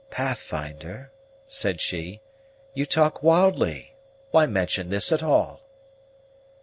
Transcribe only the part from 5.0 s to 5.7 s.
at all?"